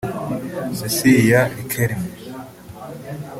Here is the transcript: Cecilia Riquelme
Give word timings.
Cecilia 0.77 1.41
Riquelme 1.53 2.01